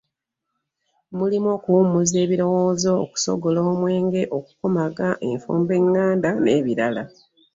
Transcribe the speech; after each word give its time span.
Mulimu 1.17 1.49
okuwummuza 1.57 2.15
ebirowoozo, 2.25 2.91
okusogola 3.05 3.59
omwenge, 3.71 4.21
okukomaga, 4.37 5.07
enfumba 5.29 5.71
enganda 5.81 6.29
n'ebirala 6.43 7.03